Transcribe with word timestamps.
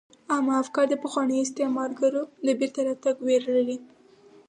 عامه 0.31 0.53
افکار 0.63 0.85
د 0.89 0.95
پخوانیو 1.03 1.43
استعمارګرو 1.45 2.21
د 2.45 2.47
بیرته 2.59 2.79
راتګ 2.87 3.15
ویره 3.25 3.49
لري 3.57 3.77